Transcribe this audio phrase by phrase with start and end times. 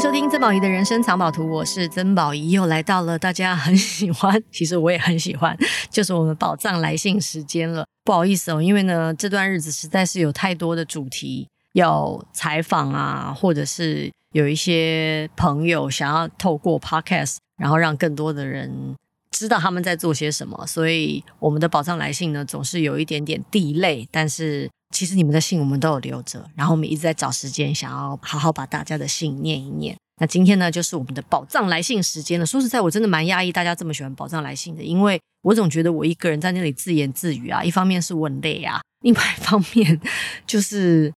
[0.00, 5.54] 收听曾宝仪的人生藏宝图，我是曾宝仪，又来到了大家很喜欢， 其实我也很喜欢，
[5.90, 7.84] 就是我们宝藏来信时间了。
[8.02, 18.96] 不好意思哦，因为呢这段日子实在是有太多的主题要采访啊，或者是有一些朋友想要透过 Podcast，然后让更多的人
[19.30, 24.68] 知道他们在做些什么，所以我们的宝藏来信呢总是有一点点地雷但是。
[24.92, 29.96] 其实你们的信我们都有留着，然后我们一直在找时间，想要好好把大家的信念一念。
[30.20, 32.44] 那今天呢，就是我们的宝藏来信时间了。
[32.44, 40.00] 说实在，我真的蛮压抑大家这么喜欢宝藏来信的，因为我总觉得我一个人在那里自言自语啊，一方面是我很累啊，另外一方面
[40.44, 41.12] 就是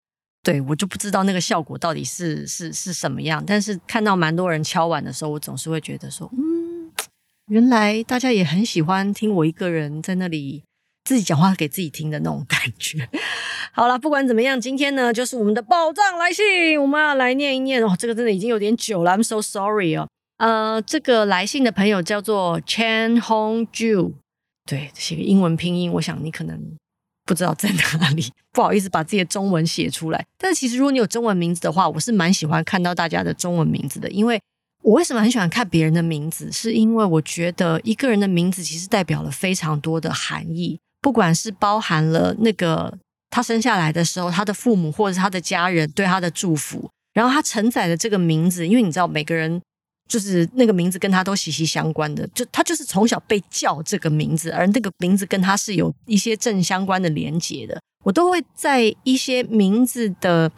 [0.44, 3.42] 对我就不知道那个效果到底是是是什么样。
[3.48, 6.44] 但是看到蛮多人敲碗的时候，我总是会觉得说，嗯，
[7.52, 10.64] 原来大家也很喜欢听我一个人在那里。
[11.04, 13.10] 自己讲话给自己听的那种感觉。
[13.74, 17.94] 好了，不管怎么样，今天呢就是我们的宝藏来信，我们要来念一念哦。
[18.00, 20.08] 这个真的已经有点久了，I'm so sorry 哦。
[20.38, 24.14] 呃，这个来信的朋友叫做 Chen Hong Ju，
[24.66, 26.58] 对，写个英文拼音，我想你可能
[27.26, 30.26] 不知道在哪里，不好意思把自己的中文写出来。
[30.38, 34.40] 但其实如果你有中文名字的话，我是蛮喜欢看到大家的中文名字的，因为
[34.82, 40.80] 我为什么很喜欢看别人的名字，是因为我觉得一个人的名字其实代表了非常多的含义。
[41.02, 42.96] 不管是包含了那个
[43.30, 49.60] 他生下来的时候，他的父母或者是他的家人对他的祝福，然后他承载的这个名字，因为你知道每个人
[50.08, 57.80] 就是那个名字跟他都息息相关的，就他就是从小被叫这个名字，而那个名字跟他是有一些正相关的连结的。
[58.04, 60.52] 我都会在一些名字的，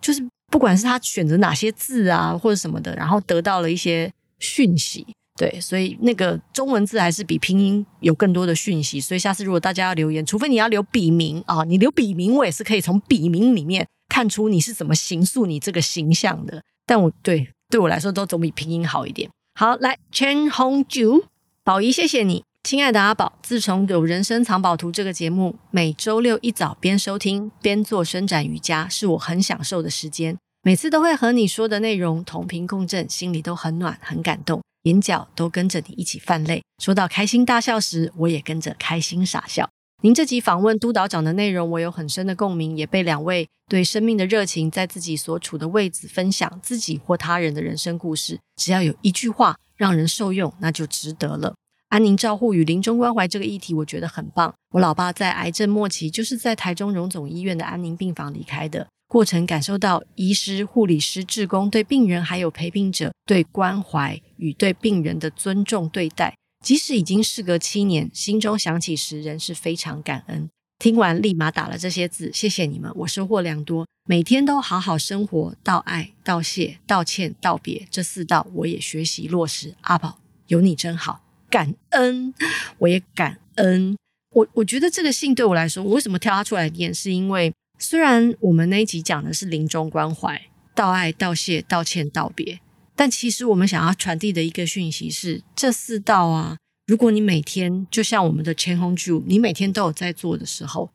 [0.00, 5.06] 就是不管是他选择哪些字啊或者什么的，然后得到了一些讯息。
[5.38, 9.00] 对，所以那个中文字还是比拼音有更多的讯息。
[9.00, 16.62] 所以下次如果大家要留言，除非你要留笔名啊，你留笔名，我也是可以从笔名里面看出你是怎么形塑你这个形象的。
[16.84, 19.30] 但我对对我来说都总比拼音好一点。
[19.54, 21.24] 好，来，Chen Hongju，
[21.64, 23.38] 宝仪，谢谢你，亲爱的阿宝。
[23.42, 30.36] 自从有人生藏宝图这个节目，每周六一早边收听边做伸展瑜伽，是我很享受的时间。
[30.62, 34.60] 每次都会和你说的内容同频共振，心里都很暖，很感动。
[34.84, 39.68] 眼角都跟着你一起泛泪，说到开心大笑时，我也跟着开心傻笑。
[40.02, 48.38] 您这集访问督导长的内容，我有很深的共鸣，也被两位对生命的热情，在自己所处的位置分享自己或他人的人生故事。
[48.56, 51.54] 只要有一句话让人受用，那就值得了。
[51.90, 54.54] 安宁照护与临终关怀这个议题，我觉得很棒。
[54.70, 58.86] 我老爸在癌症末期，就是在台中荣总医院的安宁病房离开的。
[59.08, 70.48] 过程感受到医师、护理师、志工对病人还有陪病者对关怀与对病人的尊重对待，即使已经事隔七年，心中想起时仍是非常感恩。
[70.78, 73.84] 听完立马打了这些字，谢谢你们，我收获良多。
[74.08, 79.74] 每天都好好生活，道爱、道谢、道歉、道别这四道我也学习落实。
[79.80, 82.32] 阿宝有你真好，感恩，
[82.78, 83.96] 我也感恩。
[84.32, 87.52] 我我觉得这个信对我来说，我为什么挑它出来念，是因为。
[87.82, 90.38] 虽然我们那一集讲的是临终关怀、
[90.74, 92.60] 道爱、道谢、道歉、道别，
[92.94, 100.90] 但其实我们想要传递的一个讯息是：这四道啊，如果你每天就像我们的 Chen Hongju，你每天都有在做的时候，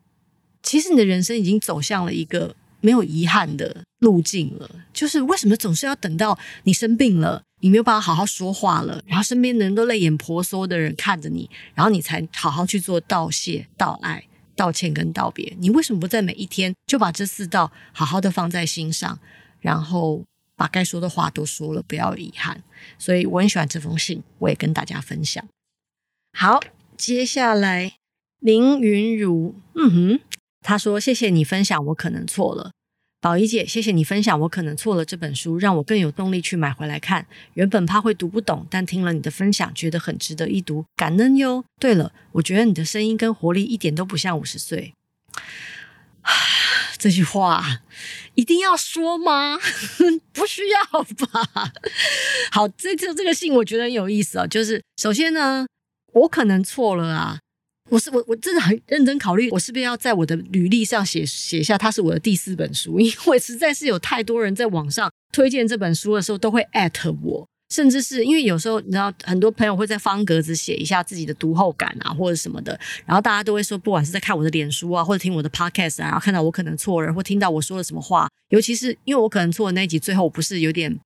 [0.61, 4.69] 其实你的人生已经走向了一个没有遗憾的路径了。
[4.93, 14.25] 就是为什么总是要等到你生病了，你没有办法好好说话了，然后身边的人都泪眼婆娑的人看着你，然后你才好好去做道谢、道爱。
[14.57, 19.19] 道歉跟道别，你为什么不在每一天就把这四道好好的放在心上，
[19.59, 20.23] 然后
[20.55, 22.63] 把该说的话都说了，不要遗憾。
[22.97, 25.45] 所以我很喜欢这封信，我也跟大家分享。
[26.31, 26.61] 好，
[26.95, 27.95] 接下来
[28.39, 30.19] 林云如，嗯哼，
[30.65, 32.71] 他说：“谢谢你分享，我可能错了。”
[33.21, 34.39] 宝仪姐，谢谢你分享。
[34.41, 37.27] 我可能错了这本书，让我更有动力去买回来看。
[37.53, 41.63] 原本怕会读不懂，但听了你的分享，觉得很值得一读，感恩哟。
[41.79, 44.93] 对了，我觉得你的声音跟活力一点都不像五十岁。
[46.97, 47.81] 这句话
[48.33, 49.59] 一定要说吗？
[50.33, 51.71] 不需要吧。
[52.51, 54.47] 好，这次这个信我觉得很有意思啊。
[54.47, 55.67] 就是首先呢，
[56.13, 57.39] 我可能错了啊。
[57.91, 80.99] 我是我我真的很认真考虑，我是不是要在我的履历上写写下它是我的第四本书，因为实在是有太多人在网上推荐这本书的时候都会艾特我，甚至是因为有时候你知道很多朋友会在方格子写一下自己的读后感啊或者什么的，然后大家都会说，不管是在看我的脸书啊或者听我的 podcast 啊，然后看到我可能错了，或听到我说了什么话，尤其是因为我可能错的那一集最后不是有点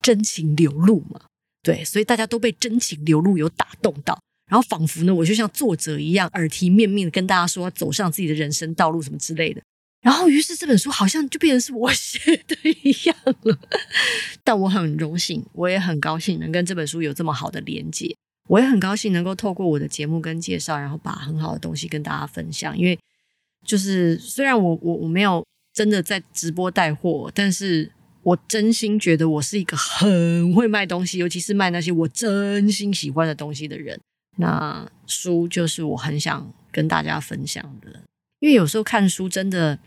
[0.00, 1.20] 真情流露嘛，
[1.62, 4.18] 对，所以大家都被真情流露有打动到。
[4.46, 9.62] 然后仿佛呢，我就像作者一样，耳提面命的跟大家说，走上自己的人生道路什么之类的。
[10.02, 13.58] 然后于是这本书好像就变成是我 写的一样了。
[14.44, 18.14] 但我很荣幸，我也很高兴能跟这本书有这么好的连接。
[18.48, 22.76] 我也很高兴能够透过我的节目跟介绍，然后把很好的东西跟大家分享。
[22.76, 22.98] 因为
[23.64, 25.42] 就是虽然我我我没有
[25.72, 27.90] 真的在直播带货，但是
[28.22, 33.98] 我真心觉得我是一个很会卖东西，尤其是卖那些我真心喜欢的东西的人。
[34.36, 38.00] 那书就是我很想跟大家分享的，
[38.40, 39.78] 因为有时候看书真的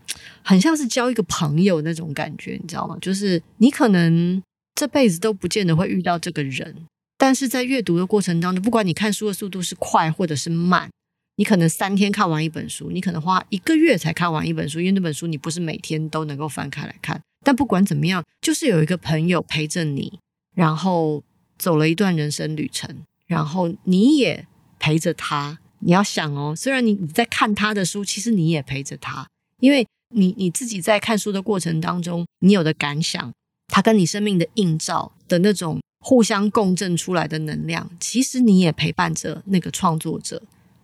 [0.42, 2.96] 很像是交一个朋友那种感觉，你知道吗？
[3.00, 4.42] 就是你可能
[4.74, 6.86] 这辈子都不见得会遇到这个人。
[7.20, 10.88] 但是在阅读的过程当中，不管你看书的速度是快或者是慢，
[11.34, 17.20] 你可能三天看完一本书，你可能花一个月才看完一本书，因为那本书你不是每天都能够翻开来看。
[17.44, 20.20] 但不管怎么样，就是有一个朋友陪着你，
[20.54, 21.22] 然后
[21.58, 24.48] 走了一段人生旅程，然后你也
[24.80, 25.60] 陪着他。
[25.78, 29.28] 你要想哦，虽然你你在看他的书，其实你也陪着他，
[29.60, 33.32] 因为你你自己在看书的过程当中，你有的感想，
[33.68, 35.78] 他跟你生命的映照的那种。
[36.00, 40.40] 互相共振出来的能量，其实你也陪伴着那个创作者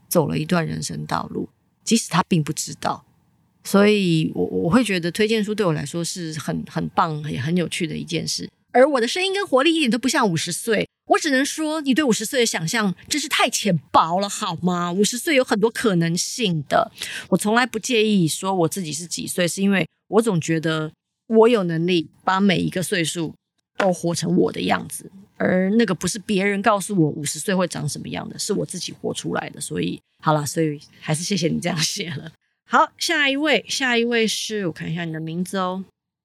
[0.08, 1.48] 走了一段人生道路，
[1.84, 3.04] 即使他并不知道。
[3.62, 8.50] 所以我我会觉得推荐书对我来说是很很棒也很有趣的一件事。
[8.72, 14.92] 而我的声音跟活力一点都不像五十岁，我只能说你对五十岁的想象真是太浅薄了，好吗？
[14.92, 16.90] 五十岁有很多可能性的。
[17.28, 20.92] 我从来不介意说我自己是几岁，是因为我总觉得
[21.28, 23.34] 我有能力把每一个岁数。
[23.76, 29.60] 都活成我的样子，而那个不是别人告诉我五十岁会长什么样的，是我自己活出来的。
[29.60, 32.30] 所以，好了，所以还是谢谢你这样写了。
[32.68, 35.84] 好，下一位，下一位是我看一下你的名字哦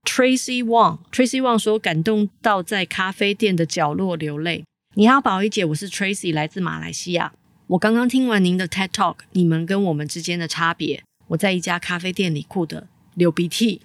[0.10, 0.98] ，Tracy Wang。
[1.12, 4.64] Tracy Wang 说感动到在咖啡店的角落流泪。
[4.96, 7.32] 你好，宝仪姐，我是 Tracy，来自马来西亚。
[7.68, 11.04] 我刚刚听完您的 TED Talk，你们跟我们之间的差别。
[11.28, 13.82] 我在一家咖啡店里哭的流鼻涕。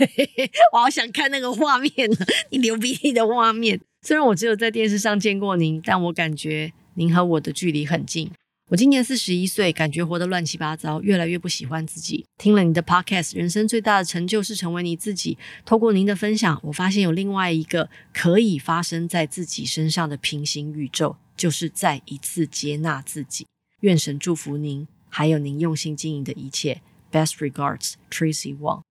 [0.72, 2.16] 我好想看那个画面呢，
[2.48, 3.78] 你流鼻涕的画面。
[4.00, 8.30] 虽然我只有在电视上见过您，但我感觉您和我的距离很近。
[8.70, 12.24] 我今年四十一岁，感觉活得乱七八糟，越来越不喜欢自己。
[12.38, 15.36] 听了你的 Podcast，人生最大的成就是成为你自己。
[15.64, 23.44] 透过您的分享，我发现有另外一个可以发生在自己身上的平行宇宙，就是再一次接纳自己。
[23.80, 26.80] 愿神祝福您，还有您用心经营的一切。
[27.10, 28.82] Best regards, Tracy Wang。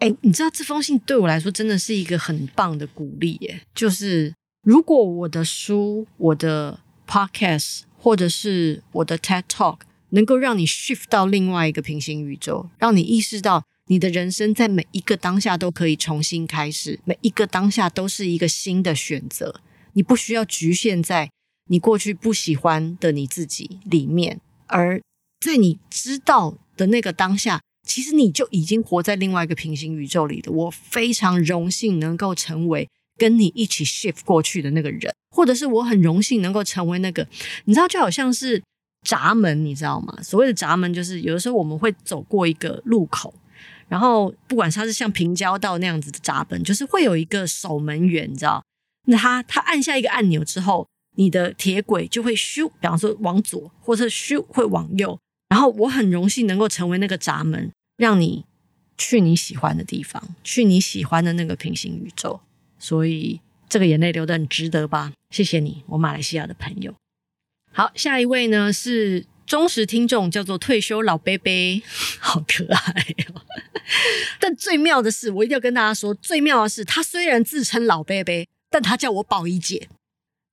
[0.00, 3.62] 哎，你知道这封信对我来说真的是一个很棒的鼓励耶。
[3.74, 9.80] 就是如果我的书、我的 podcast 或者是我的 TED Talk
[10.10, 19.60] 能够让你 shift 到另外一个平行宇宙，让你意识到你的人生在每一个当下都可以重新开始，每一个当下都是一个新的选择，
[19.92, 21.30] 你不需要局限在
[21.68, 25.00] 你过去不喜欢的你自己里面，而
[25.40, 27.60] 在你知道的那个当下。
[27.82, 30.52] 其实你就已经活在另外一个平行宇宙里的。
[30.52, 32.86] 我非常荣幸能够成为
[33.20, 37.28] 跟你一起 shift 过去的那个人，或者是我很荣幸能够成为那个，
[37.66, 38.62] 你知道，就好像是
[39.06, 40.16] 闸门，你知道吗？
[40.22, 43.34] 所谓的闸门，就是有的时候我们会走过一个路口，
[43.88, 48.64] 然后不管它是像平交道那样子的闸门，就是会有一个守门员，你知道，
[49.06, 55.18] 那他他按下一个按钮之后，你的铁轨就会咻，比方说往左，或者咻会往右。
[55.50, 57.70] 然后我很荣幸能够成为那个闸门。
[57.96, 58.46] 让你
[58.96, 62.40] 去你喜欢的地方，去你喜欢的那个平行宇宙，
[62.80, 65.12] 所以这个眼泪流得很值得吧？
[65.30, 66.92] 谢谢你，我马来西亚的朋友。
[67.70, 71.52] 好，下一位呢是忠实听众，叫做退休老伯伯，
[72.18, 73.42] 好可爱哦。
[74.40, 79.88] 但最妙的是，我一定要跟大家说，最妙的是，他虽然自称老伯伯，但他叫我宝仪姐。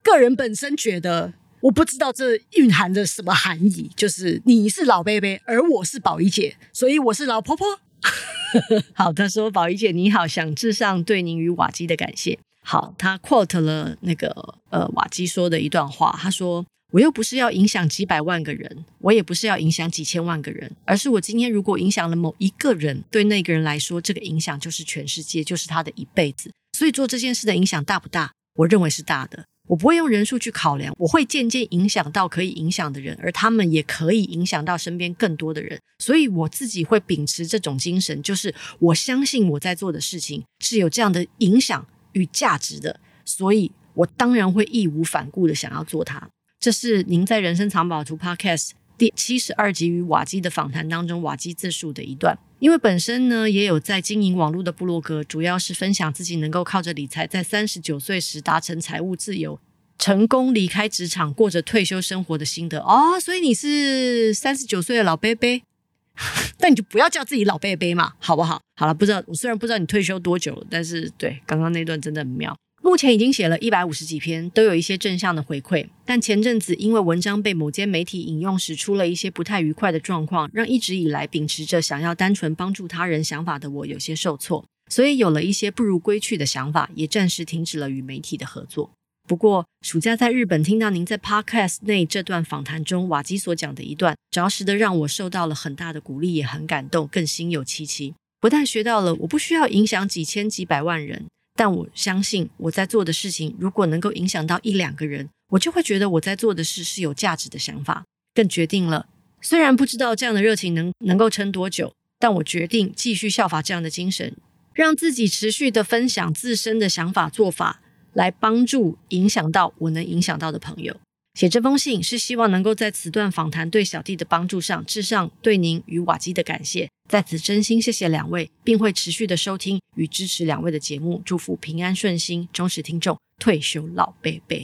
[0.03, 1.34] 个人本身觉得。
[1.62, 7.79] 我不知道这蕴含着什么含义，就是你是老伯伯，而我是宝仪姐，所以我是老婆婆。
[8.94, 26.52] 好，他说：“宝仪姐你好，想致上对您与瓦基的感谢。”好，他 quote 了那个呃瓦基说的一段话，他说：“我又不是要影响几百万个人，我也不是要影响几千万个人，而是我今天如果影响了某一个人，对那个人来说，这个影响就是全世界，就是他的一辈子。
[26.78, 28.32] 所以做这件事的影响大不大？
[28.56, 35.79] 我认为是大的。”我不会用人数去考量，我会渐渐影响到可以影响的人，而他们也可以影响到身边更多的人。
[36.00, 46.29] 所以我自己会秉持这种精神，就是我相信我在做的事情是有这样的影响与价值的，所以我当然会义无反顾的想要做它。
[46.59, 52.38] 这是您在《人生藏宝图》Podcast 第七十二集与瓦基的访谈当中，瓦基自述的一段。
[52.60, 59.60] 因为本身呢也有在经营网络的部落格，主要是分享自己能够靠着理财，在三十九岁时达成财务自由，
[60.00, 63.20] 成功离开职场，过着退休生活的心得哦。
[63.20, 65.62] 所以你是三十九岁的老伯伯，
[66.58, 68.60] 但你就不要叫自己老伯伯嘛，好不好？
[68.76, 72.58] 好了，不知道我虽然不知道你退休多久，但是对刚刚那段真的很妙。
[72.88, 75.86] 目前已经写了一百五十几篇，都有一些正向的回馈。
[76.06, 88.89] 但前阵子因为文章被某间媒体引用时出了一些不太愉快的状况，让一直以来秉持着想要单纯帮助他人想法的我有些受挫，所以有了一些不如归去的想法，也暂时停止了与媒体的合作。
[89.27, 98.13] 不过暑假在日本听到您在 Podcast 内这段访谈中瓦基所讲的一段，着实的让我受到了很大的鼓励，也很感动，更心有戚戚。
[98.39, 101.25] 不但学到了我不需要影响几千几百万人。
[101.58, 108.06] 但我相信我在做的事情，如果能够影响到一两个人，我就会觉得我在做的事是有价值的想法。
[108.36, 109.08] 更决定了，
[109.42, 114.36] 虽然不知道这样的热情能能够撑多久，但我决定继续效法这样的精神，
[114.74, 117.82] 让自己持续的分享自身的想法做法，
[118.14, 120.96] 来帮助影响到我能影响到的朋友。
[121.38, 126.89] 写这封信是希望能够在此段访谈对小弟的帮助上，致上对您与瓦基的感谢。
[127.08, 134.58] 在此真心谢谢两位，并会持续的收听与支持两位的节目，祝福平安顺心，忠实听众，退休老伯伯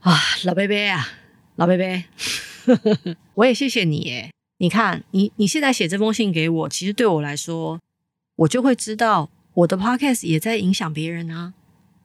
[0.00, 1.08] 啊，老伯伯啊，
[1.56, 7.80] 老伯伯，我也谢谢你诶，你看你你现在写这封信给我，其实对我来说，
[8.36, 11.54] 我就会知道我的 podcast 也在影响别人啊，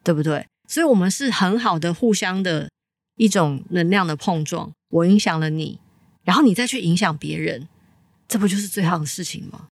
[0.06, 0.48] 对不对？
[0.70, 2.70] 所以，我们是很好的互相的。
[3.18, 5.80] 一种能量的碰撞，我影响了你，
[6.24, 7.68] 然后你再去影响别人，
[8.28, 9.68] 这不就是最好的事情吗？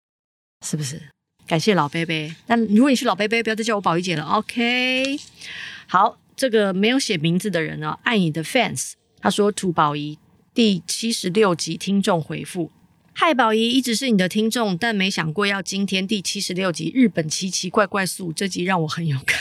[0.64, 1.00] 是不是？
[1.46, 2.34] 感谢老伯伯。
[2.48, 4.24] 那如果你是老伯伯，不要再叫我宝仪姐了。
[4.24, 5.16] OK，
[5.86, 10.18] 好，这个没有写名字的人呢，爱你的 fans，他说土宝仪
[10.52, 12.72] 第七十六集听众回复：
[13.12, 19.38] 嗨，宝仪一直是你的听众，但没想过要今天第七十六集日本奇奇怪怪素，这集让我很有感。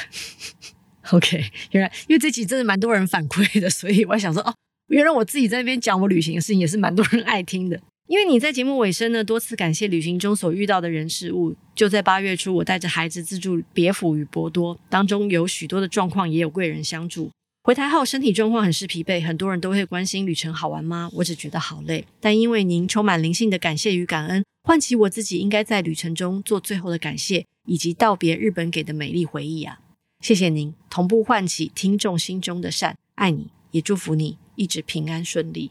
[1.12, 4.54] OK，原来因为这集真的蛮多人反馈的，所以我想说哦，
[4.88, 7.80] 原来我自己在那边讲我旅行的事情也是蛮多人爱听的。
[8.08, 11.56] 因为你在节目尾声呢，多次感谢旅行中所遇到的人事物。
[11.74, 17.32] 就在八月初，我带着孩子自助别府与博多，当中有许多的状况，也有贵人相助。
[17.64, 21.10] 回台后身体状况很是疲惫，很多人都会关心旅程好玩吗？
[21.14, 22.06] 我只觉得好累。
[22.22, 29.80] 但因为您充满灵性的感谢与感恩，唤起我自己应该在旅程中做最后的感谢，以及道别日本给的美丽回忆啊。
[30.26, 35.70] 谢谢您，同步唤起听众心中的善，爱你，也祝福你一直平安顺利。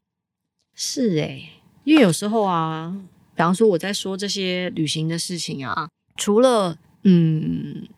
[0.76, 1.48] 是诶，
[1.82, 2.96] 因为有时候啊，
[3.34, 7.88] 比方说我在说这些旅行的事情啊，除了嗯，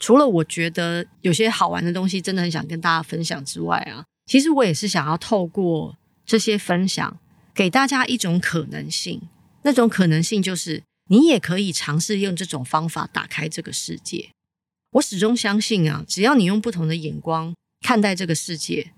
[0.00, 7.20] 除了我觉得有些好玩的东西真的很想跟大家分享之外啊，其实我也是想要透过这些分享，
[7.54, 9.22] 给大家一种可能性。
[9.62, 14.30] 那种可能性就是，你也可以尝试用这种方法打开这个世界。
[14.92, 18.92] 我始终相信啊，只要你用不同的眼光看待这个世界，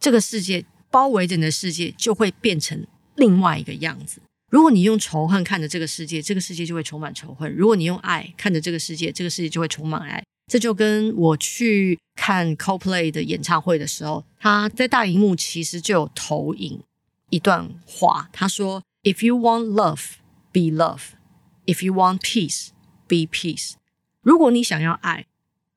[0.00, 2.86] 这个世界包围着你的世界就会变成
[3.16, 4.20] 另外一个样子。
[4.50, 10.22] 如果你用仇恨看着这个世界，这个世界就会充满仇恨；如果你用爱看着这个世界，这个世界就会充满爱。
[10.50, 16.82] 这就跟我去看 Coldplay 的演唱会的时候，他在大荧幕其实就有投影
[17.30, 20.16] 一段话，他说：“If you want love,
[20.52, 21.12] be love.
[21.64, 22.70] If you want peace,
[23.06, 23.74] be peace.”
[24.22, 25.26] 如果你想要爱，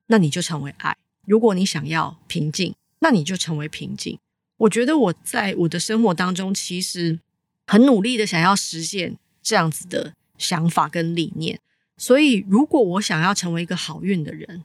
[0.07, 0.93] 那你就成为爱；
[1.25, 4.19] 如果你想要平静，那你就成为平静。
[4.57, 7.19] 我觉得我在我的生活当中，其实
[7.67, 11.59] 很努力的想要实现这样子的想法跟理念。
[11.97, 14.63] 所以，如果我想要成为一个好运的人，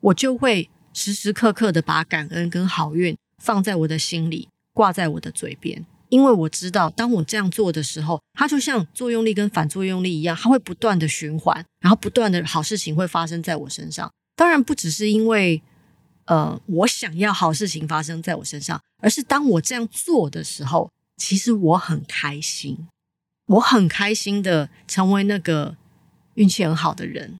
[0.00, 5.86] 我就会时时刻刻的把感恩跟好运放在我的心里，挂在我的嘴边。
[6.08, 14.10] 因为我知道，当我这样做的时候，它就像作用力跟反作用力一样，它会不断的循环，然后不断的好事情会发生在我身上。
[14.34, 15.62] 当然，不只是因为，
[16.26, 22.86] 呃，我想要好事情发生在我身上，而是当我这样做的时候，其实我很开心，
[23.46, 25.76] 我很开心的成为那个
[26.34, 27.38] 运气很好的人，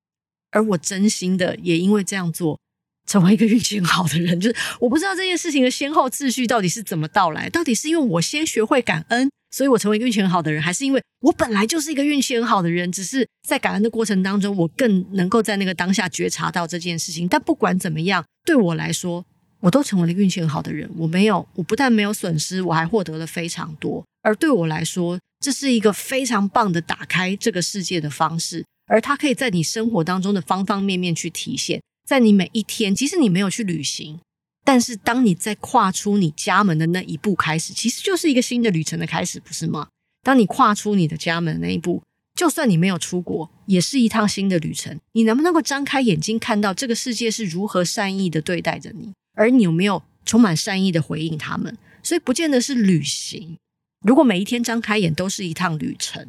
[0.50, 2.58] 而我真心的也因为这样做。
[3.06, 7.48] 成为一个运气很好的人， 就是我不知道这件事情的先后次序到底是怎么到来。
[7.48, 17.26] 到底是因为我先学会感恩，所以我成为一个运气很好的人，还是因为我本来就是一个运气很好的人，只是在感恩的过程当中，我更能够在那个当下觉察到这件事情。
[17.28, 19.24] 但不管怎么样，对我来说，
[19.60, 20.90] 我都成为了运气很好的人。
[20.96, 24.04] 我没有，我不但没有损失，我还获得了非常多。
[24.22, 31.80] 而对我来说，这是一个非常棒的打开这个世界的方式，而它可以在你生活当中的方方面面去体现。
[32.06, 34.20] 在你每一天，即使你没有去旅行，
[34.64, 39.88] 但是当你在跨出你家门的那一步开始，其实就是一个新的旅程的开始，不是吗？
[40.22, 42.02] 当你跨出你的家门那一步，
[42.34, 44.98] 就算你没有出国，也是一趟新的旅程。
[45.12, 51.76] 你能不能够张开眼睛看到这个世界是如何善意的对待着你，而你有没有充满善意的回应他们？
[52.02, 53.56] 所以不见得是旅行。
[54.04, 56.24] 如果每一天张开眼都是一趟旅程，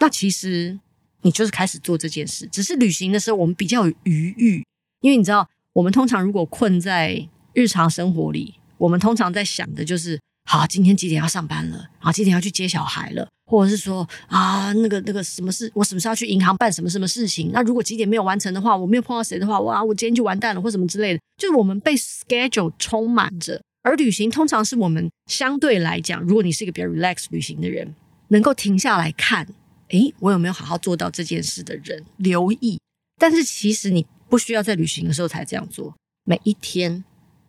[0.00, 0.78] 那其实
[1.22, 2.46] 你就是开始做这件事。
[2.52, 4.66] 只是旅行的时候，我们比较有余裕，
[5.04, 10.18] 因为你知道，我们通常如果困在日常生活里，我们通常在想的就是。
[10.46, 11.88] 好，今天几点要上班了？
[12.00, 13.26] 啊，几点要去接小孩了？
[13.46, 17.50] 或者是说啊，那个那个什么事，我什么时候要去银行办什么什么事情？
[17.50, 21.20] 那如果几点没有完成的话，我没有碰到谁的话，哇，我今天就完蛋了，或什么之类的。
[21.38, 27.94] 就是我们被 schedule 充满着，而旅行通常是我们相对来讲，如果你是一个比较 relax 旅行的人，
[28.28, 29.48] 能够停下来看，
[29.88, 32.78] 诶，我有没有好好做到这件事的人，留意。
[33.18, 37.04] 但是其实你不需要在旅行的时候才这样做，每一天，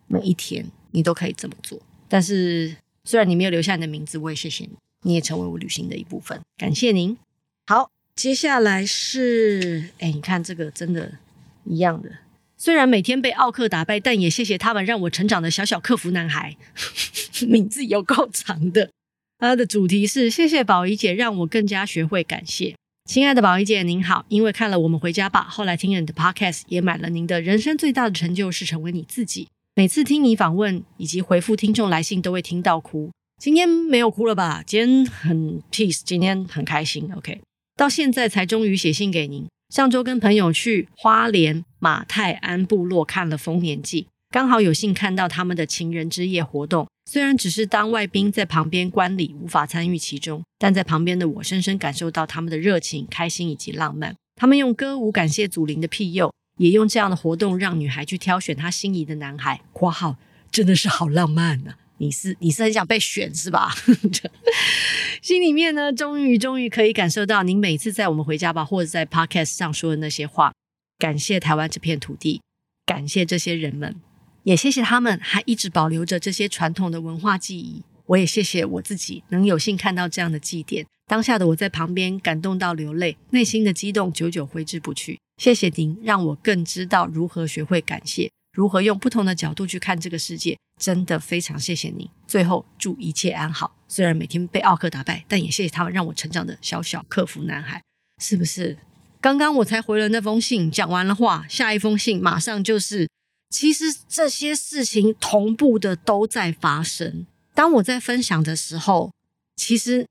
[0.06, 2.76] 每一天你都可以这么做，但是。
[3.08, 4.70] 虽然你没有留下你的名字，我也谢谢你，
[5.02, 7.16] 你也成为我旅行的一部分，感谢您。
[7.68, 11.12] 好，接下来是，哎，你看这个真的，
[11.62, 12.10] 一样的。
[12.56, 16.56] 虽然每天被奥克打败，但也谢谢他们让我成长的小小客服男孩，
[17.46, 18.90] 名字有够长的。
[19.38, 22.74] 他的主题是谢谢宝仪姐，让我更加学会感谢。
[23.06, 29.46] 亲爱的宝仪姐，您好，因为看了我们回家吧，后来听了你的 podcast，也买了您的人生最大的成就是成为你自己。
[29.76, 33.12] 每次听你访问以及回复听众来信，都会听到哭。
[33.40, 34.60] 今天没有哭了吧？
[34.66, 37.08] 今天很 peace，今天很开心。
[37.14, 37.40] OK，
[37.76, 39.46] 到现在才终于写信给您。
[39.72, 46.88] 上周跟朋友去花莲马泰安部落看了丰年祭，刚好有幸看到他们的情人之夜活动。
[47.10, 54.14] 虽然只是当外宾在旁边观礼，无法参与其中，但在旁边的我深深感受到他们的热情、开心以及浪漫。
[54.34, 56.32] 他们用歌舞感谢祖灵的庇佑。
[56.58, 59.60] 也用这样的活动让女孩去挑选她心仪的男孩。
[59.74, 60.16] 括号
[60.50, 61.78] 真的是好浪漫呢、啊。
[61.98, 63.74] 你是你是很想被选是吧？
[65.20, 70.52] 心里面呢，终于终于可以感受到您每次在我们回家吧，或者在 Podcast 上说的那些话。
[70.98, 72.40] 感谢台湾这片土地，
[72.86, 73.94] 感谢这些人们，
[74.46, 77.82] 也谢谢他们还一直保留着这些传统的文化记忆。
[78.06, 80.86] 我也谢谢我自己能有幸看到这样的祭典。
[81.08, 85.18] 当下的我在旁边感动到流泪，内心的激动久久挥之不去。
[85.42, 90.56] 谢谢您，让我更知道如何学会感谢，如何用不同的角度去看这个世界。
[90.80, 92.08] 真的非常谢谢您。
[92.28, 93.74] 最后祝一切安好。
[93.88, 97.82] 虽然每天被奥克打败，但也谢谢他们让我成长的小小客服男孩。
[98.22, 98.78] 是不是？
[99.20, 103.08] 刚刚我才回了那封信，讲完了话，下一封信马上就是。
[103.50, 107.26] 其实这些事情同步的都在发生。
[107.54, 109.12] 当我在分享的时候，
[109.56, 110.06] 其实。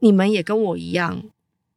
[0.00, 1.24] 你们也跟我一样，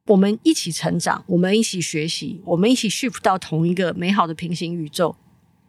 [0.07, 5.15] 我们一起成长，我们一起学习，我们一起 shift 到同一个美好的平行宇宙，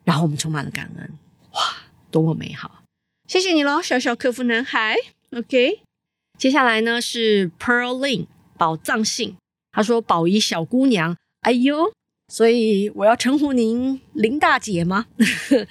[0.02, 1.18] 然后我们充满了感恩，
[1.52, 1.60] 哇，
[2.10, 2.82] 多么美好！
[3.28, 4.96] 谢谢你喽，小小客服男孩。
[5.30, 5.80] OK，
[6.36, 8.26] 接下来呢是 Pearl Lin
[8.58, 9.36] 宝藏信，
[9.70, 11.92] 他说：“宝仪小姑娘，哎呦，
[12.30, 15.06] 所以我要称呼您林大姐吗？”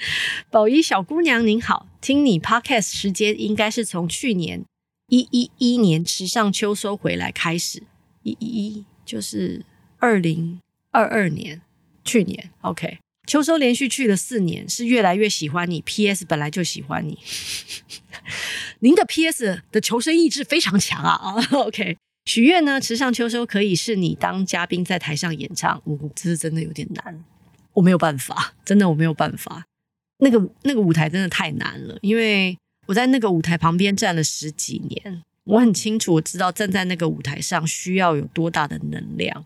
[0.51, 4.63] 宝仪小姑娘您好，听你 Podcast 时间应该是从去年。
[5.07, 7.81] 一一一年池上秋收回来开始，
[8.21, 9.65] 一一一就是
[9.97, 11.61] 二零二二年，
[12.03, 12.99] 去年 OK。
[13.25, 15.81] 秋收连续去了四年，是越来越喜欢你。
[15.81, 17.17] PS 本来就喜欢你，
[18.81, 21.97] 您的 PS 的求生意志非常强啊啊 OK。
[22.29, 27.25] 许愿呢，池上秋收可以是你当嘉宾在台上演唱，嗯，这是真的有点难，
[27.73, 29.65] 我没有办法，真的我没有办法。
[30.19, 32.55] 那个那个舞台真的太难了，因为。
[32.85, 39.45] 我在那个舞台旁边站了十几年，我很清楚，我知道站在那个舞台上需要有多大的能量。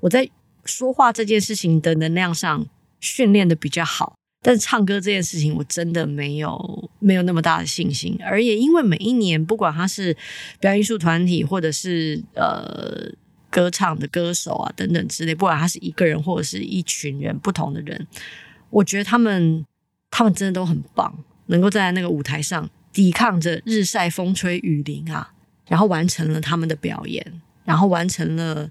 [0.00, 0.28] 我在
[0.66, 2.66] 说话这件事情的能量上
[3.00, 8.16] 训练的比较好，但唱歌这件事情我真的没有没有那么大的信心。
[8.22, 10.16] 而也因为每一年，不管他是
[10.60, 13.10] 表演艺术团体，或者是呃
[13.50, 18.06] 歌唱的歌手啊等等之类，不管他是一个人或者是一群人不同的人，
[18.70, 19.66] 我觉得他们
[20.12, 21.12] 他们真的都很棒。
[21.46, 25.32] 能够在那个舞台上抵抗着日晒风吹雨淋啊，
[25.66, 28.70] 然后完成了他们的表演，然后完成了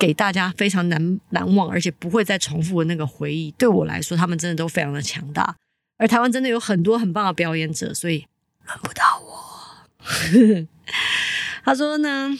[0.00, 3.52] 给大家非常难难忘而且不会再重复的那个回忆。
[3.52, 5.54] 对我来说，他们真的都非常的强大。
[5.98, 8.26] 而台湾真的有很多很棒的表演者，所以
[8.66, 10.66] 轮不到我。
[11.62, 12.30] 他说呢，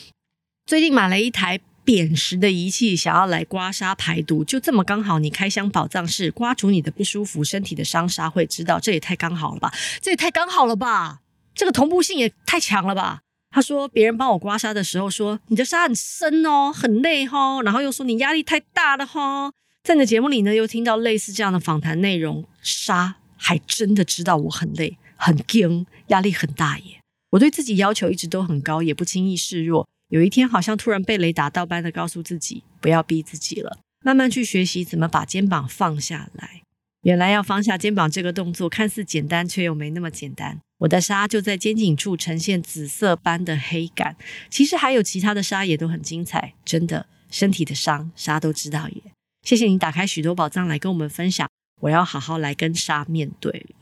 [0.65, 1.61] 最近买了一台。
[1.83, 9.73] 扁食的仪器想要来刮痧排毒，就这么刚好，你开箱宝藏室刮除你的不舒服、身体的伤痧，会知道这也太刚好了吧？
[10.01, 11.21] 这也太刚好了吧？
[11.53, 13.23] 这个同步性也太强了吧？
[13.51, 19.53] 他说别人帮我刮痧的时候说你的痧很深哦，很累哦，然后又说你压力太大了哦。
[19.83, 27.01] 在你的节目里呢，又听到类似这样的访谈内容，痧还真的知道我很累、很紧、压力很大耶。
[27.31, 29.89] 我对自己要求一直都很高，也不轻易示弱。
[30.09, 36.63] 有一天，好像突然被雷打到般的告诉自己，不要逼自己了，慢慢去学习怎么把肩膀放下来。
[37.03, 40.61] 原来要放下肩膀这个动作，看似简单，却又没那么简单。
[40.81, 44.17] 我的纱就在肩颈处呈现紫色般的黑感。
[44.51, 49.03] 其实还有其他的纱也都很精彩，真的，身体的伤沙都知道耶。
[49.43, 51.49] 谢谢你打开许多宝藏来跟我们分享，
[51.81, 53.77] 我要好好来跟纱面对了。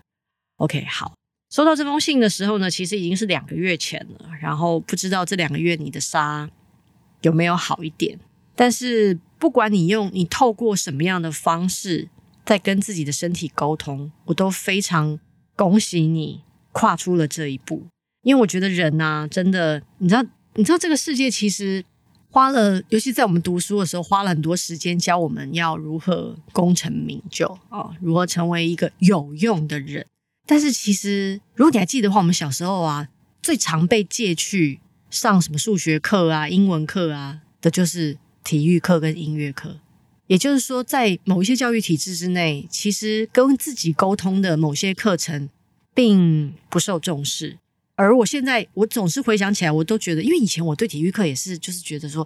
[0.56, 1.14] OK，好，
[1.50, 4.30] 收到这封信的时候呢，其实已经是两个月前了。
[4.40, 6.50] 然后不知道这两个月你的纱
[7.22, 8.18] 有没有好一点？
[8.56, 12.08] 但是不管你用你透过什么样的方式
[12.44, 15.20] 在跟自己的身体沟通，我都非常
[15.54, 16.42] 恭喜你。
[16.78, 17.88] 跨出了这一步，
[18.22, 21.84] 因为我觉得人呐、啊，真的，你知道，你知道这个世界其实
[22.30, 30.06] 花了，尤其在我们读书的时候，花了很多时间教我们要如何功成名就啊、哦，如何成为一个有用的人。
[30.46, 33.08] 但是其实，如果你还记得的话，我们小时候啊，
[33.42, 34.78] 最常被借去
[35.10, 39.80] 上什么数学课啊、英文课啊的，就是体育课跟音乐课。
[40.28, 45.48] 也就是说，在某一些教育体制之内，其实跟自己沟通的某些课程。
[45.98, 47.58] 并不受重视，
[47.96, 52.24] 而我现在我总是回想起来，我都觉得，因为以前我对体育课也是，就是觉得说，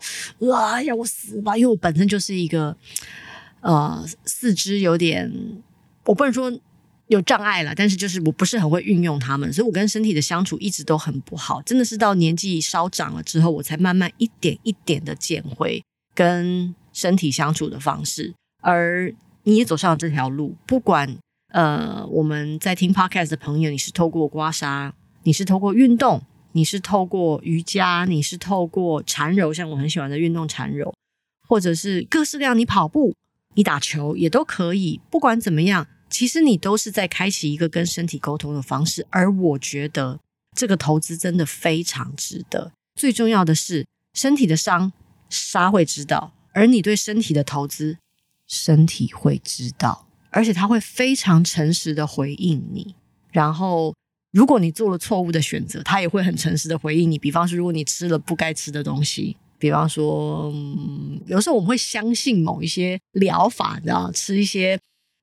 [0.55, 1.57] 啊，要我死吧！
[1.57, 2.77] 因为我本身就是一个，
[3.63, 5.33] 呃，四肢有点，
[6.05, 6.53] 我不能说
[7.07, 11.63] 有障碍了，但是就是我不是很会运用它们，所以我跟身体的相处一直都很不好。
[11.63, 15.83] 真的是到年纪稍长了之后，我才慢慢一点一点的捡回
[16.15, 18.35] 跟身体相处的方式。
[18.61, 21.17] 而你也走上了这条路，不管。
[21.53, 24.93] 呃，我们在听 podcast 的朋友，你是透过刮痧，
[25.25, 30.95] 你是透过运动，你是透过瑜伽，你是透过缠柔，像我很喜欢的运动缠柔，
[31.47, 33.15] 或者是各式各样，你跑步，
[33.55, 34.99] 你打球也都可以。
[35.11, 39.07] 不管怎么样，其实你都是在开启一个跟身体沟通的方式。
[39.11, 40.21] 而我觉得
[40.57, 42.73] 这个投资真的非常值得。
[42.95, 44.91] 最重要的是，身体的伤，
[45.31, 47.99] 痧会知道；而你对身体的投资，
[48.47, 50.07] 身体会知道。
[50.33, 52.95] 而且他会非常诚实的回应你，
[53.31, 53.95] 然后
[54.33, 57.19] 如果你做了错误的选择，他也会很诚实的回应你。
[57.19, 64.79] 比方说，如果你吃了不该吃的东西，比方说，嗯，有时候我们会相信某一些疗法，你知道，吃一些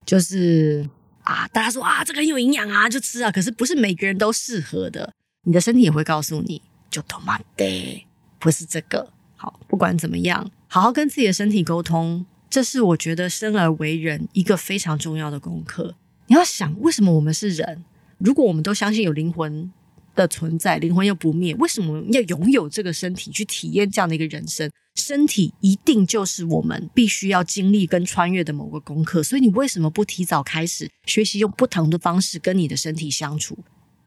[0.06, 0.88] 就是
[1.24, 3.32] 啊，大家说啊，这个很有营养啊，就吃啊。
[3.32, 5.12] 可是不是每个人都适合的，
[5.44, 9.12] 你的身体也会告诉你，就他妈的不是这个。
[9.36, 12.26] 好，不管怎么样，好好跟自己的身体沟通。
[12.50, 15.96] 这是我觉得生而为人一个非常重要的功课。
[16.28, 17.84] 你要想，为什么我们是人？
[18.18, 19.72] 如果我们都相信有灵魂
[20.16, 24.70] 的存在，灵魂又不灭，为什么要拥有这个身体去体验这样的一个人生？
[24.96, 29.24] 身体一定就是我们必须要经历跟穿越的某个功课。
[29.24, 33.58] 所以，你为什么不提早开始学习，用不同的方式跟你的身体相处？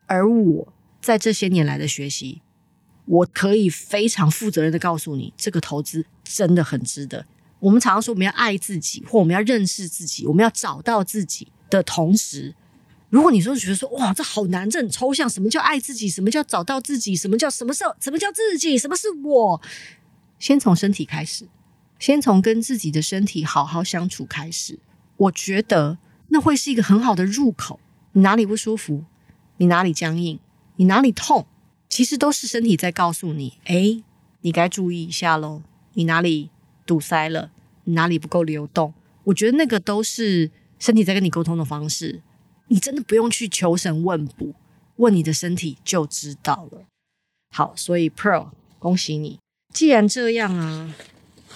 [0.07, 2.42] 而我在这些年来的学习，
[3.07, 7.24] 我可以非常负责任的告诉你，这个投资真的很值得。
[7.62, 12.53] 我们常常说，我们要爱自己，或我们要认识自己，我们要找到自己的同时，
[13.09, 16.09] 如果你说觉得说哇，这好难，这很抽象，什么叫爱自己？
[16.09, 17.14] 什么叫找到自己？
[17.14, 17.94] 什么叫什么时候？
[18.01, 18.77] 什么叫自己？
[18.77, 19.61] 什么是我？
[20.40, 21.46] 先从身体开始，
[22.01, 24.81] 先从跟自己的身体好好相处开始，
[25.16, 25.98] 我觉得
[26.31, 27.79] 那会是一个很好的入口。
[28.11, 29.05] 你哪里不舒服？
[29.59, 30.40] 你哪里僵硬？
[30.75, 31.46] 你哪里痛？
[31.88, 34.03] 其实都是身体在告诉你，诶，
[34.40, 35.62] 你该注意一下喽。
[35.92, 36.51] 你哪里？
[36.87, 37.51] 堵塞了，
[37.85, 38.92] 哪里不够流动？
[39.25, 42.23] 我觉得那个都是身体在跟你沟通的方式。
[42.68, 44.55] 你真的不用去求神问卜，
[44.97, 46.87] 问你的身体就知道了。
[47.55, 49.38] 好，所以 Pro，恭喜你。
[49.75, 50.95] 既然这样啊，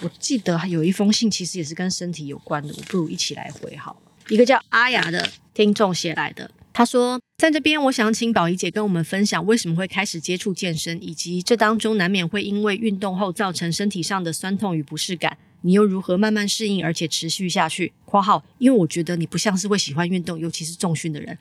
[0.01, 2.73] 我记得还有一封信，其实也是跟身体有关的。
[2.77, 4.11] 我不如一起来回好了。
[4.29, 21.35] 一个叫阿雅的听众写来的，他说：“在这边，我想请宝仪姐跟我们分享，为什么会开始接触健身，以及这当中难免会因为运动后造成身体上的酸痛与不适感，你又如何慢慢适应，而且持续下去？”（括号）因为我觉得你不像是会喜欢运动，尤其是重训的人。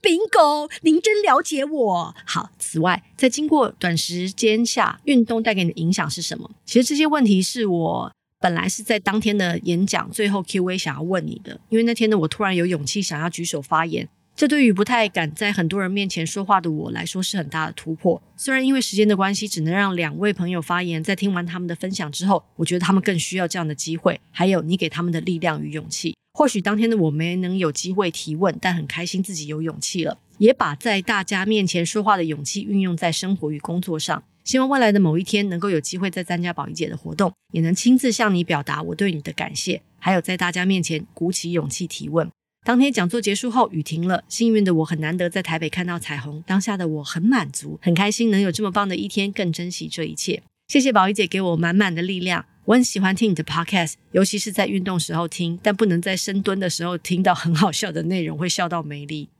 [0.00, 2.14] Bingo，您真了解我。
[2.24, 6.50] 好，此外，在经过短时间下，运动带给你的影响是什么？
[6.64, 14.08] 其实这些问题是我本来是在当天的演讲最后 Q&A 想要问你的，因为那天呢，我突然有勇气想要举手发言。
[14.38, 18.22] 这对于不太敢在很多人面前说话的我来说是很大的突破。
[18.36, 24.20] 虽然因为时间的关系，只能让两位朋友发言，在听完他们的分享之后，我觉得他们更需要这样的机会。
[24.30, 26.16] 还有你给他们的力量与勇气。
[26.34, 34.22] 或许当天的我没能有机会提问，但很开心自己有勇气了，也把在大家面前说话的勇气运用在生活与工作上。
[34.44, 42.30] 希望未来的某一天能够有机会再参加宝仪姐的活动，也能亲自向你表达我对你的感谢，还有在大家面前鼓起勇气提问。
[42.68, 44.22] 当天讲座结束后，雨停了。
[44.28, 50.42] 幸运的我很难得在台北看到彩虹，当下的我很满足，很开心能有这么棒的一天，更珍惜这一切。
[50.66, 52.44] 谢谢宝仪姐给我满满的力量。
[52.66, 59.30] 我很喜欢听你的 podcast，尤其是在运动时候听，但不能在深蹲的时候听到很好笑的内容，会笑到没力。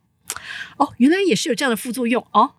[0.79, 2.53] 哦，原来也是有这样的副作用哦。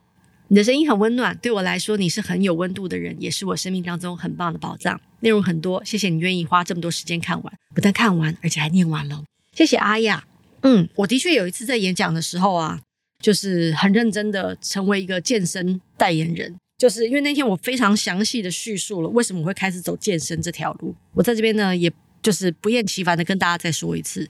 [0.49, 5.01] 你的声音很温暖，对我来说你是很有温度的人，也是我生命当中很棒的宝藏。
[5.21, 9.23] 内容很多，谢谢你愿意花这么多时间看完，不但看完，而且还念完了。
[9.55, 10.28] 谢谢阿雅。
[10.62, 12.80] 嗯，我的确有一次在演讲的时候啊，
[13.24, 20.93] 就是很认真的成为一个健身代言人，就是因为那天我非常详细的叙述了为什么我会开始走健身这条路。
[21.13, 21.91] 我在这边呢，也
[22.22, 24.30] 就是不厌其烦的跟大家再说一次，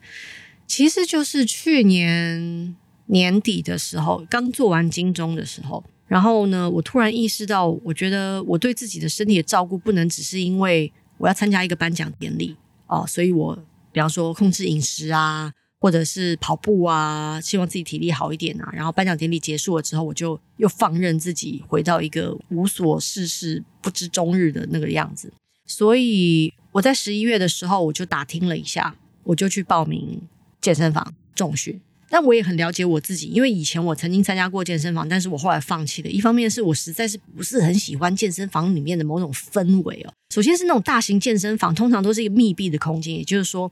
[0.68, 2.76] 其实就是去年
[3.08, 5.84] 年底的时候，刚做完金钟的时候。
[6.08, 12.56] 然后呢，我突然意识到，我觉得我对自己的身体的照顾不能只是因为我要参加一个颁奖典礼
[12.88, 13.56] 哦，所以我
[13.92, 18.70] 比方说控制饮食啊，或者是跑步啊，希望自己体力好一点啊。
[18.74, 25.32] 然后颁奖典礼结束了之后，我就又放任自己回到一个无所事事、不知终日的那个样子。
[25.66, 30.22] 所以我在十一月的时候，我就打听了一下，我就去报名
[30.60, 31.80] 健身房重训。
[32.12, 36.10] 但我也很了解我自己，因为以前我曾经参加过健身房，但是我后来放弃了。
[36.10, 40.12] 一方面是我实在是不是很喜欢健身房里面的某种氛围哦。
[40.34, 43.72] 首先是那种大型健身房，通常都是一个密闭的空间，也就是说，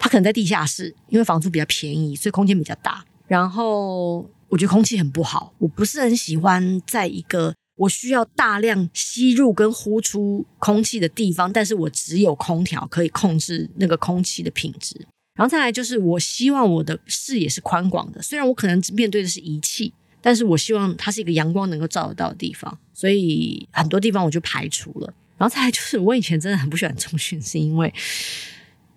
[0.00, 3.04] 它可能在地下室，因为房租比较便宜，所以空间比较大。
[3.28, 15.06] 然后我觉得空气很不好，我不是很喜欢在一个我需要大量吸入跟呼出空气的地方，但是我只有空调可以控制那个空气的品质。
[15.36, 18.20] 然后再来就是，我希望我的视野是宽广的。
[18.20, 22.76] 虽然我可能面对的是仪器，但是我希望它是一个阳光能够照得到的地方。
[22.92, 25.14] 所以很多地方我就排除了。
[25.38, 27.94] 然后再来就是，我以前真的很不喜欢重训，是因为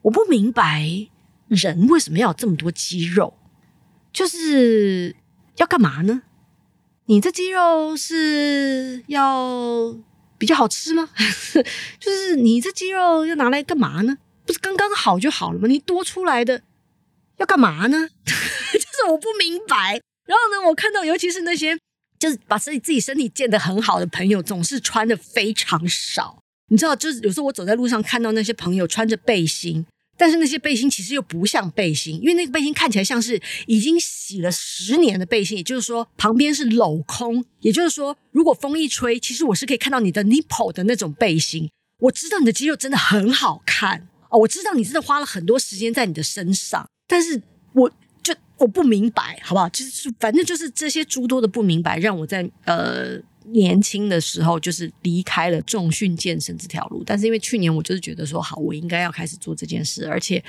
[0.03, 1.09] 我不明白
[1.47, 3.33] 人为什么要有这么多肌肉，
[4.13, 5.15] 就是
[5.57, 6.21] 要干嘛呢？
[7.05, 9.97] 你这肌肉是要
[10.37, 11.09] 比较好吃吗？
[11.99, 14.17] 就是你这肌肉要拿来干嘛呢？
[14.45, 15.67] 不是刚刚好就好了吗？
[15.67, 16.61] 你多出来的
[17.37, 18.09] 要干嘛呢？
[18.25, 20.01] 就是我不明白。
[20.25, 21.77] 然后呢，我看到尤其是那些
[22.17, 26.39] 就是把自己自己身体健得很好的朋友，总是穿的非常少。
[26.69, 29.85] 你知道，就是有时候我走在路上看到那些朋友穿着背心，
[30.17, 35.57] 但是那些背心其实又不像背心，因为那个背心看起来像是已经洗了十年的背心。
[35.57, 37.43] 也就是说，旁边是镂空。
[37.59, 41.69] 也就是说，如果风一吹，其实我是可以看到你的 nipple 的那种背心。
[41.99, 44.07] 我知道你的肌肉真的很好看。
[44.29, 47.41] 哦，我知道你真的花了很多时间在你的身上，但是
[47.73, 47.89] 我
[48.21, 49.69] 就我不明白，好不好？
[49.69, 53.17] 就是反正就是这些诸多的不明白，让我在呃
[53.51, 57.03] 年轻的时候就是离开了重训健身这条路。
[57.05, 60.43] 但是因为去年我就是觉得说，好，我应该要开始做这件事，而且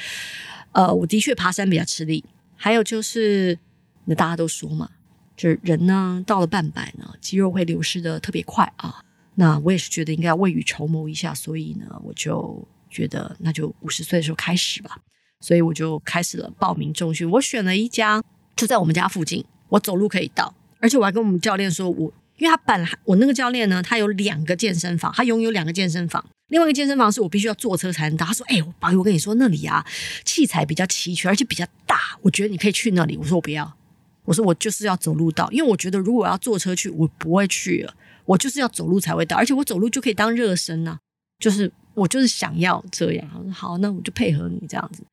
[0.72, 2.24] 呃，我的确爬山比较吃力，
[2.56, 3.58] 还有就是
[4.04, 4.88] 那大家都说嘛，
[5.36, 9.02] 就是人呢到了半百呢，肌肉会流失的特别快啊。
[9.34, 12.66] 那我也是觉得应该要未雨绸缪一下，所以呢，我就。
[12.90, 14.96] 觉得那就五十岁的时候开始吧，
[15.40, 17.28] 所以我就开始了报名重训。
[17.28, 18.22] 我选了一家
[18.54, 28.26] 就在我们家附近，我走路可以到，而且我还跟我们教练说，我因为他本来我那个教练呢，他有两个健身房，他拥有两个健身房，另外一个健身房是我必须要坐车才能到。
[28.26, 29.84] 他说：“哎、我宝仪，我跟你说那里啊，
[30.24, 33.76] 器材比较齐全，而且比较大，我觉得你可以去那里。”我说：“我不要，
[34.24, 37.94] 我说我就是要走路到，因为我觉得如果我要坐车去，我不会去了，
[38.24, 40.98] 我就是要走路才会到，而且我走路就可以当热身啊，
[41.38, 45.04] 就是。”我就是想要这样，我说好，那我就配合你这样子。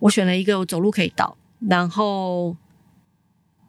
[0.00, 2.56] 我选了一个我走路可以到，然后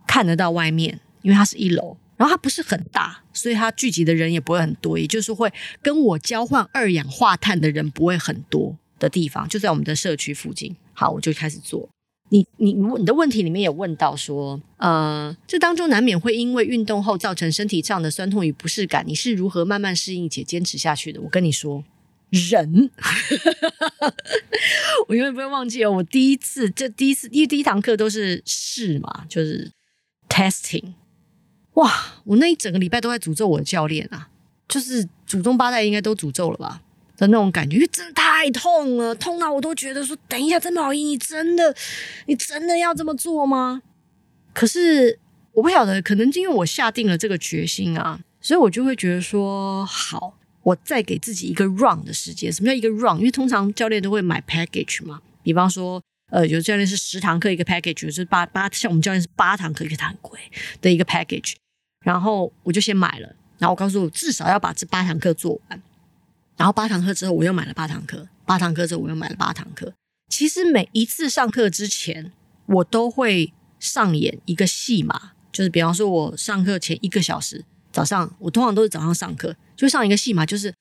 [0.07, 5.51] 看得到外面，因为它是一楼，然后它不是很大，所以它聚集的人也不会很多，也就是会
[5.81, 10.75] 跟我交换二氧化碳的人不会很多的地方，就在我们的社区附近。
[10.93, 11.89] 好，我就开始做。
[12.29, 21.21] 你你你的问题里面有问到说，呃，这当中难免会因为运动后造成身体上的酸痛与不适感，你是如何慢慢适应且坚持下去的？
[21.21, 21.83] 我跟你说。
[22.31, 22.89] 人，
[25.07, 25.91] 我永远不会忘记哦。
[25.91, 29.71] 我第一次，这第一次，因为第一堂课都是试嘛，就是
[30.27, 30.93] testing。
[31.75, 31.91] 哇，
[32.25, 34.29] 我那一整个礼拜都在诅咒我的教练啊，
[34.67, 36.81] 就是祖宗八代应该都诅咒了吧
[37.17, 41.75] 的那种感觉，因为真的太痛了，痛到我都觉得说，等一下，曾宝仪，你真的，
[42.25, 43.81] 你真的要这么做吗？
[44.53, 45.19] 可是
[45.53, 50.37] 我不晓得，可能因为我下定了这个决心啊，所以我就会觉得说好。
[50.63, 52.51] 我再给自己一个 run 的时间。
[52.51, 53.19] 什么叫一个 run？
[53.19, 55.21] 因为通常教练都会买 package 嘛。
[55.43, 60.39] 比方说，呃，有教练是十堂课一个 package，就是八八，像我们教练是八堂课一个，它很贵
[60.81, 61.53] 的一个 package。
[62.05, 65.81] 然后我就先买了，然后我告诉我至少要把这八堂课做完。
[66.55, 69.91] 然后八堂课之后，我又买了八堂课，八堂课之后我又买了八堂课。
[70.29, 72.31] 其实每一次上课之前，
[72.67, 77.65] 我都会上演一个戏码，就是比方说我上课前一个小时。
[77.91, 80.71] 早上我通常都是早上上课，就上一个戏码，就是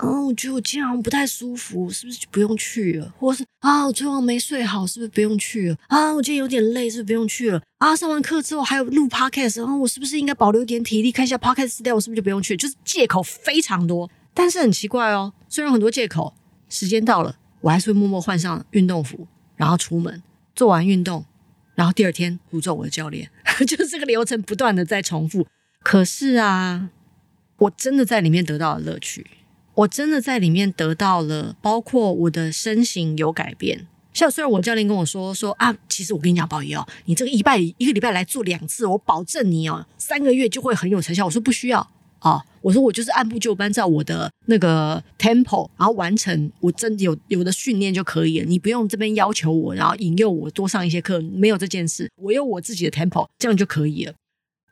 [0.00, 3.12] 嗯，我觉得我今天好像不太舒服，是不是就不用去了？
[3.18, 5.76] 或是啊，我昨晚没睡好，是不是不用去了？
[5.88, 7.60] 啊，我今天有点累，是不是不用去了？
[7.78, 11.94] 啊，上完课之后还有录 podcast，然后我是不是应该保留一点体力看一下 podcast 资料？
[11.94, 12.56] 我是不是就不用去？
[12.56, 16.32] 就是借口非常多，但是很奇怪哦，虽然很多借口，
[16.68, 20.22] 时间到了，我还是会默默换上运动服，然后出门
[20.54, 21.24] 做完运动，
[21.74, 23.28] 然后第二天诅咒我的教练，
[23.66, 25.46] 就是这个流程不断的在重复。
[25.82, 26.90] 可是啊，
[27.56, 29.26] 我真的在里面得到了乐趣。
[29.78, 33.86] 我真的在里面得到了，包括我的身形有改变。
[34.12, 41.26] 像虽然我教练跟我说说啊，其实我跟你讲，宝仪哦，你这个一拜一个礼拜来做两次，我保证你哦，三个月就会很有成效。
[41.26, 41.88] 我说不需要
[42.20, 48.46] 啊、我说我就是按部就班，照我的那个 tempo，然后完成我真有有的训练就可以了。
[48.46, 52.10] 你不用这边要求我，然后引诱我多上一些课，没有这件事。
[52.20, 54.12] 我有我自己的 tempo，这样就可以了。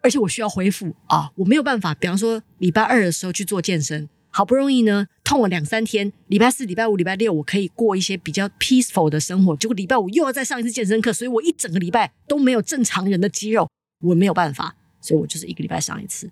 [0.03, 4.09] 而且我需要恢复啊、我没有办法，比方说礼拜二的时候去做健身。
[4.37, 9.57] 好不容易呢，痛了两三天，礼拜四、礼拜五、礼拜六，我可以过一些比较 peaceful 的生活。
[9.57, 13.67] 结果礼拜五又要再上一次健身课，所以我一整个礼拜都没有正常人的肌肉，
[14.03, 16.29] 我没有办法，所以我就是一个礼拜上一次。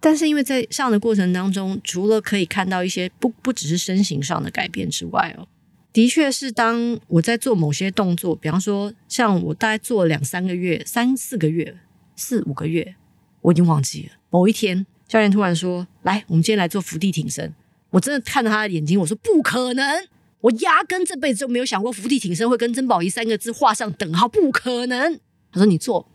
[0.00, 5.46] 但是因为在上的过程当中，除了可以看到一些不不只是身形上的改变之外哦，
[5.92, 11.76] 的确是当我在做某些动作，比方说像我大概做了两三个月、三四个月、
[12.16, 12.94] 四五个月，
[13.42, 14.86] 我已经忘记了某一天。
[15.10, 17.52] 教练突然说：“来，我们今天来做伏地挺身。”
[17.90, 20.06] 我真的看着他的眼睛，我说：“不可能！
[20.40, 25.18] 我压根这辈子都没有想过伏地挺身会跟曾宝仪三个字画上等号，不可能。”
[25.50, 26.08] 他说：“你做。”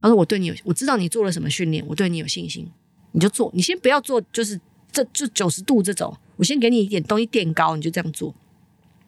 [0.00, 2.66] 他说：“我对你有，我知道你做了什么训练，我对你有信心，
[3.10, 3.50] 你就做。
[3.54, 4.58] 你先不要做，就是
[4.90, 8.34] 这就九十度这种，我先给你一点东西垫高，你就这样做。”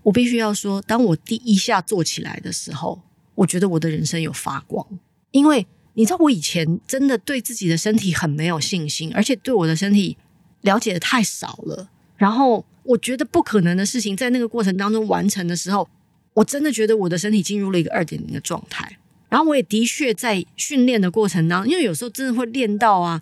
[0.04, 3.00] 我必须要说，当我第一下做起来的时候，
[3.36, 4.86] 我觉得我的人生有发光，
[5.30, 5.66] 因为。
[5.94, 10.16] 你知道我以前真的对自己的身体很没有信心，而且对我的身体
[10.62, 11.88] 了解的太少了。
[12.16, 15.88] 然后我觉得不可能的事情，在那个过程当中完成的时候，
[16.34, 18.98] 我真的觉得我的身体进入了一个二点零的状态。
[19.28, 23.20] 然后我也的确在训练的过程当中，因为有时候真的会练到啊，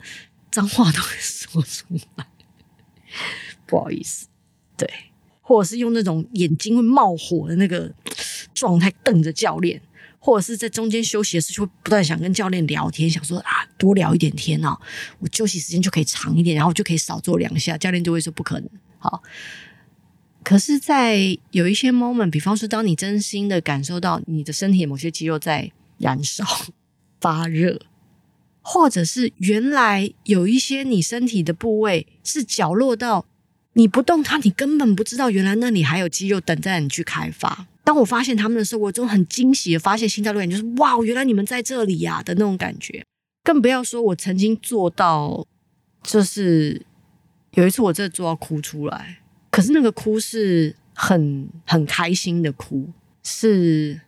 [0.51, 2.27] 脏话都会说出来，
[3.67, 4.27] 不好意思，
[4.77, 4.87] 对，
[5.41, 7.91] 或者是用那种眼睛会冒火的那个
[8.53, 9.81] 状态瞪着教练。
[10.25, 14.79] 或者是在中间休息的时候，就会不断想跟教练聊天，想说啊，多聊一点天哦，
[15.19, 17.77] 我休息时间就可以长一点，然后就可以少做两下。
[17.77, 18.71] 教练就会说不可能。
[18.99, 19.21] 好，
[20.45, 26.45] 可是，在有一些 moment，比方说，当你真心的感受到你的身体某些肌肉在燃烧、
[27.21, 27.81] 发热，
[28.61, 33.27] 或者是原来有一些你身体的部位是角落到
[33.75, 37.67] 你不动它，你根本不知道原来那里还有肌肉等待你去开发。
[37.85, 43.05] 当我发现他们的时候，我有种很惊喜的发现，心跳感就是哇，原来你们在这里呀、的那种感觉。
[43.43, 45.45] 更不要说我曾经做到，
[46.03, 46.81] 就是
[47.55, 49.19] 有一次我真的做到哭出来，
[49.51, 52.91] 可是那个哭是很很开心的哭，
[53.25, 54.01] 是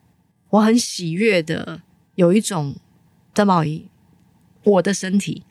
[0.50, 1.82] 我很喜悦的，
[2.14, 2.76] 有一种
[3.34, 3.88] 张宝仪，
[4.62, 5.42] 我的身体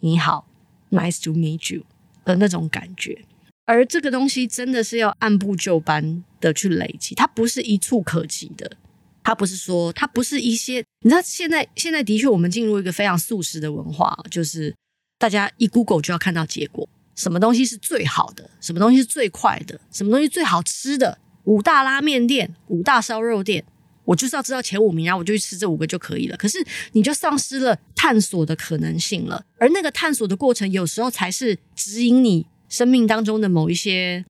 [0.00, 0.46] 你好
[0.90, 1.82] ，nice to meet you
[2.24, 3.24] 的那种感觉。
[3.64, 8.76] 而这个东西真的是要按部就班的去累积，它不是一触可及的，
[9.22, 14.74] 它不是说，它不是一些，你知道现在现在的确我们进入一个非常速食的文化，就是
[15.18, 23.64] 大家一 Google 就要看到结果，什么东西是最好的，什么东西是最快的，什么东西最好吃的，五大拉面店，五大烧肉店，
[24.04, 26.36] 我就是要知道前五名，然后我就去吃这五个就可以了。
[26.36, 26.58] 可是
[26.92, 34.24] 你就丧失了探索的可能性了，而那个探索的过程，有时候才是指引你生命当中的某一些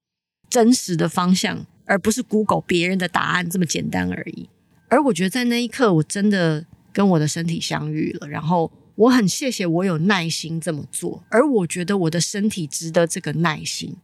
[0.50, 4.48] 真实的方向，而不是 Google 别人的答案这么简单而已。
[4.88, 13.96] 而我觉得在那一刻，我真的跟我的身体相遇了，然后我很谢谢我有耐心这么做，而我觉得我的身体值得这个耐心，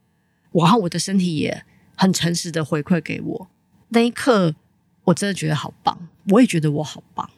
[0.53, 1.64] 然后我的身体也
[1.96, 3.51] 很诚实的回馈给我。
[3.88, 4.55] 那一刻，
[5.03, 7.29] 我真的觉得好棒，我也觉得我好棒，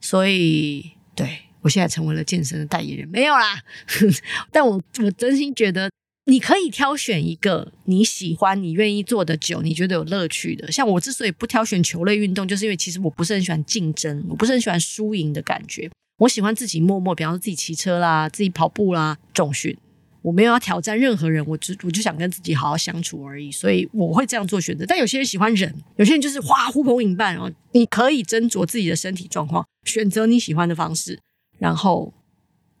[0.00, 3.62] 所以对，我现在成为了健身的代言人，没有啦，
[4.50, 5.90] 但我我真心觉得。
[6.28, 10.70] 你可以挑选一个你喜欢、你愿意做的久、你觉得有乐趣的。
[10.70, 15.90] 像我之所以不挑选球类运动，就是因为其实我不是很喜欢竞争，我不是很喜欢输赢的感觉。
[16.18, 19.74] 我喜欢自己默默，比方说自己骑车啦、自己跑步啦、重训。
[20.20, 23.50] 我没有要挑战任何人，我只我就想跟自己好好相处而已。
[23.50, 24.84] 所以我会这样做选择。
[24.84, 31.18] 但有些人喜欢忍，有些人就是哗呼朋引伴，哦你可以斟酌自己的身体状况，选择你喜欢的方式，
[31.58, 32.12] 然后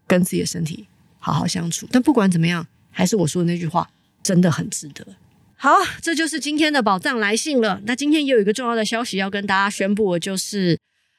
[0.06, 0.86] 跟自己的身体
[1.18, 1.88] 好好相处。
[1.90, 2.66] 但不管怎么样。
[2.98, 3.88] 还是我说的那句话，
[4.24, 5.06] 真的很值得。
[5.54, 5.70] 好，
[6.02, 7.80] 这就是今天的宝藏来信了。
[7.86, 10.76] 那今天也有一个重要的消息要跟大家宣布，就是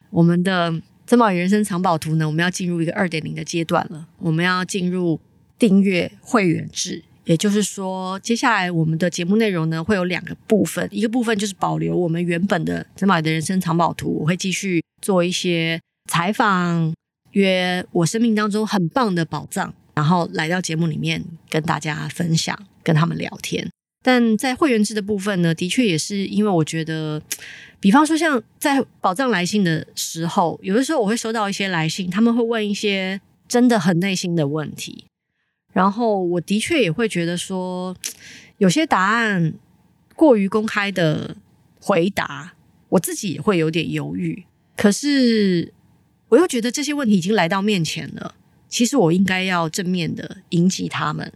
[0.10, 0.74] 我们的
[1.08, 4.06] 曾宝仪人生藏宝图呢，我们要进入一个二点零的阶段了。
[4.18, 5.18] 我们要进入
[5.58, 16.94] 订阅会员制，也就是说，接下来我们的节目内容呢，会有两个部分，一个部分就是保留我们原本的曾宝仪的人生藏宝图，我会继续做一些采访，
[17.32, 23.70] 约我生命当中很棒的宝藏，然后来到节目里面跟大家分享，跟他们聊天。
[24.02, 27.22] 但在会员制的部分呢，的确也是因为我觉得，
[27.82, 35.04] 比方说像在宝藏来信的时候，有的时候我会收到一些来信，他们会问一些真的很内心的问题。
[35.74, 37.94] 然后我的确也会觉得说，
[38.58, 39.54] 有些答案
[40.16, 41.36] 过于公开的
[41.82, 42.54] 回答，
[42.88, 44.46] 我自己也会有点犹豫。
[44.78, 45.74] 可是
[46.30, 48.36] 我又觉得这些问题已经来到面前了，
[48.70, 51.34] 其实我应该要正面的迎击他们。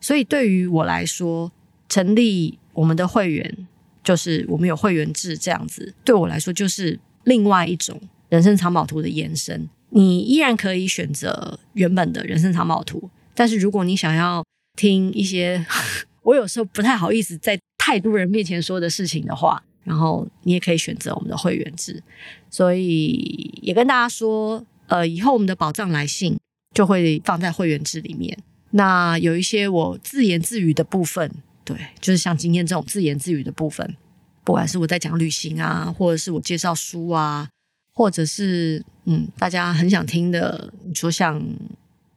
[0.00, 1.50] 所以对于我来说，
[1.88, 3.66] 成立我们的会员，
[4.04, 9.68] 就是我们有会员制这样子，对我来说就是另外一种人生藏宝图的延伸。
[9.90, 13.08] 你依然可以选择原本的人生藏宝图。
[13.34, 14.44] 但是如果你想要
[14.76, 15.64] 听一些
[16.22, 22.02] 我有时候不太好意思在太多人面前说的事情的话，然后你也可以选择我们的会员制。
[22.50, 26.36] 所以也跟大家说，呃，以后我们的宝藏来信
[26.76, 28.38] 就会放在会员制里面。
[28.70, 31.28] 那有一些我自言自语的部分，
[31.64, 33.96] 对，就是像今天这种自言自语的部分，
[34.44, 37.48] 不管是我在讲旅行啊，或者是我介绍书啊，
[37.92, 41.42] 或者是嗯，大家很想听的，你说像。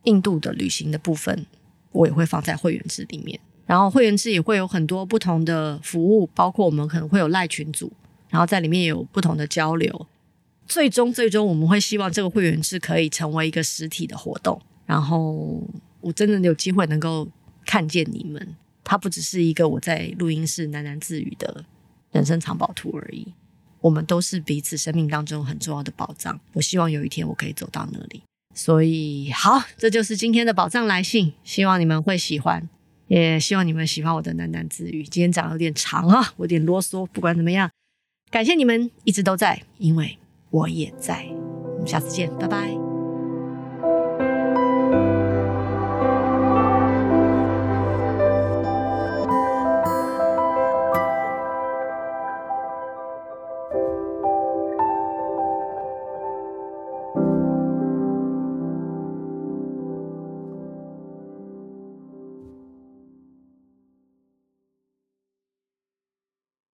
[0.05, 1.45] 印度的旅行的部分，
[1.91, 3.37] 我也会放在会员制里面。
[3.65, 7.91] 然后会员制也会有很多不同的服务，包括我们可能会有赖群组，
[8.29, 10.07] 然后在里面有不同的交流。
[10.69, 14.61] 最终，最终我们会希望这个会员制可以成为一个实体的活动。
[14.85, 15.61] 然后
[15.99, 17.27] 我真的有机会能够
[17.65, 21.65] 看见你们，它不只是一个我在录音室喃喃自语的
[22.11, 23.33] 人生藏宝图而已。
[23.81, 26.39] 我们都是彼此生命当中很重要的宝藏。
[26.53, 28.21] 我希望有一天我可以走到那里。
[28.53, 32.67] 所以好，这就是今天的宝藏来信，希望你们会喜欢，
[33.07, 35.03] 也希望你们喜欢我的喃喃自语。
[35.03, 37.07] 今天讲得有点长啊，我有点啰嗦。
[37.07, 37.71] 不管怎么样，
[38.29, 40.18] 感谢你们一直都在，因为
[40.49, 41.25] 我也在。
[41.73, 42.88] 我们下次见，拜拜。